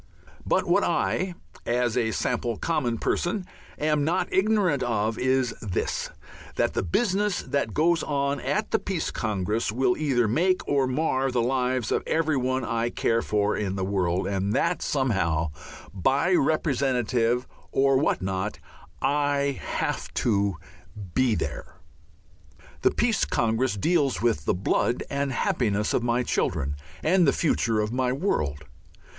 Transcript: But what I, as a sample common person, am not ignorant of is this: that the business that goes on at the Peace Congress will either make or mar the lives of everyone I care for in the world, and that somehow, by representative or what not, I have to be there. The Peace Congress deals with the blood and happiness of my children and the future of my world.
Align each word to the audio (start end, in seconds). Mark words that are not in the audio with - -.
But 0.47 0.65
what 0.65 0.83
I, 0.83 1.35
as 1.63 1.95
a 1.95 2.09
sample 2.09 2.57
common 2.57 2.97
person, 2.97 3.45
am 3.77 4.03
not 4.03 4.33
ignorant 4.33 4.81
of 4.81 5.19
is 5.19 5.51
this: 5.61 6.09
that 6.55 6.73
the 6.73 6.81
business 6.81 7.43
that 7.43 7.75
goes 7.75 8.01
on 8.01 8.39
at 8.41 8.71
the 8.71 8.79
Peace 8.79 9.11
Congress 9.11 9.71
will 9.71 9.95
either 9.95 10.27
make 10.27 10.67
or 10.67 10.87
mar 10.87 11.29
the 11.29 11.43
lives 11.43 11.91
of 11.91 12.01
everyone 12.07 12.65
I 12.65 12.89
care 12.89 13.21
for 13.21 13.55
in 13.55 13.75
the 13.75 13.85
world, 13.85 14.25
and 14.25 14.53
that 14.53 14.81
somehow, 14.81 15.51
by 15.93 16.33
representative 16.33 17.45
or 17.71 17.97
what 17.99 18.23
not, 18.23 18.57
I 19.03 19.61
have 19.63 20.11
to 20.15 20.55
be 21.13 21.35
there. 21.35 21.75
The 22.81 22.89
Peace 22.89 23.23
Congress 23.23 23.77
deals 23.77 24.19
with 24.19 24.45
the 24.45 24.55
blood 24.55 25.03
and 25.11 25.31
happiness 25.31 25.93
of 25.93 26.01
my 26.01 26.23
children 26.23 26.75
and 27.03 27.27
the 27.27 27.31
future 27.33 27.79
of 27.79 27.93
my 27.93 28.11
world. 28.11 28.63